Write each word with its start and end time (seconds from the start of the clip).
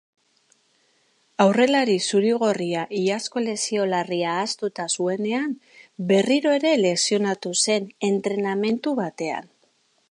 Aurrelari 1.43 1.97
zuri-gorria 2.05 2.85
iazko 3.01 3.43
lesio 3.49 3.85
larria 3.91 4.33
ahaztuta 4.39 4.89
zuenean 4.97 5.55
berriro 6.13 6.57
ere 6.61 6.75
lesionatu 6.83 7.57
zen 7.67 7.91
entrenamendu 8.13 8.97
batean. 9.05 9.51